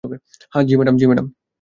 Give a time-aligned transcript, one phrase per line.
[0.67, 1.25] জ্বী, ম্যাডাম?